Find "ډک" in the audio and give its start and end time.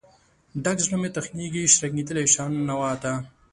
0.63-0.77